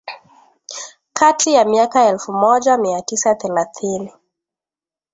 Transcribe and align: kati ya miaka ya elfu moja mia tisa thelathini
kati 1.13 1.53
ya 1.53 1.65
miaka 1.65 2.03
ya 2.03 2.09
elfu 2.09 2.33
moja 2.33 2.77
mia 2.77 3.01
tisa 3.01 3.35
thelathini 3.35 4.13